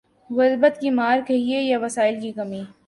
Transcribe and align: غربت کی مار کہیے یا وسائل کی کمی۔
غربت 0.29 0.79
کی 0.81 0.89
مار 0.89 1.19
کہیے 1.27 1.61
یا 1.61 1.79
وسائل 1.79 2.19
کی 2.21 2.31
کمی۔ 2.31 2.63